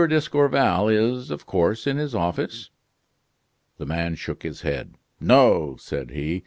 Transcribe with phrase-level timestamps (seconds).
[0.07, 2.71] d'Escorval is, of course, in his office?"
[3.77, 4.95] The man shook his head.
[5.19, 6.39] "No," said he, "M.